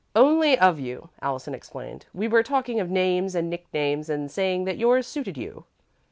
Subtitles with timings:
[0.15, 2.07] "Only of you," Allison explained.
[2.11, 5.65] "We were talking of names and nicknames and saying that yours suited you."